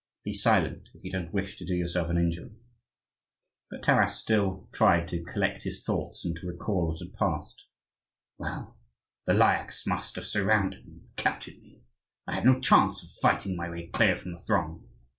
Be 0.23 0.33
silent 0.33 0.89
if 0.95 1.03
you 1.03 1.11
don't 1.11 1.31
wish 1.31 1.55
to 1.57 1.63
do 1.63 1.75
yourself 1.75 2.09
an 2.09 2.17
injury." 2.17 2.55
But 3.69 3.83
Taras 3.83 4.15
still 4.17 4.67
tried 4.71 5.07
to 5.09 5.23
collect 5.23 5.61
his 5.61 5.83
thoughts 5.83 6.25
and 6.25 6.35
to 6.37 6.47
recall 6.47 6.87
what 6.87 6.97
had 7.03 7.13
passed. 7.13 7.67
"Well, 8.39 8.79
the 9.27 9.33
Lyakhs 9.35 9.85
must 9.85 10.15
have 10.15 10.25
surrounded 10.25 10.85
and 10.87 11.01
captured 11.17 11.59
me. 11.61 11.83
I 12.25 12.33
had 12.33 12.45
no 12.47 12.59
chance 12.59 13.03
of 13.03 13.11
fighting 13.21 13.55
my 13.55 13.69
way 13.69 13.89
clear 13.89 14.17
from 14.17 14.31
the 14.31 14.39
throng." 14.39 14.89